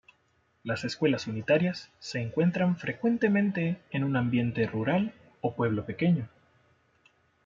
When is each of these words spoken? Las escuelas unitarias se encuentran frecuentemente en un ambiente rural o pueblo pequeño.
Las 0.63 0.83
escuelas 0.83 1.27
unitarias 1.27 1.91
se 1.99 2.19
encuentran 2.23 2.75
frecuentemente 2.77 3.79
en 3.91 4.03
un 4.03 4.15
ambiente 4.15 4.65
rural 4.65 5.13
o 5.41 5.53
pueblo 5.53 5.85
pequeño. 5.85 6.27